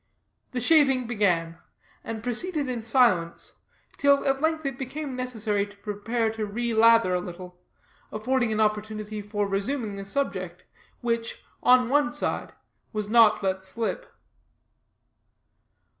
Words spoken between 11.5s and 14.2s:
on one side, was not let slip.